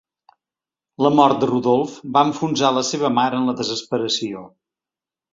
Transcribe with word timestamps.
La 1.05 1.09
mort 1.17 1.41
de 1.43 1.49
Rudolf 1.49 1.97
va 2.15 2.23
enfonsar 2.29 2.67
a 2.71 2.75
la 2.77 2.83
seva 2.87 3.11
mare 3.19 3.37
en 3.43 3.51
la 3.51 3.55
desesperació. 3.61 4.41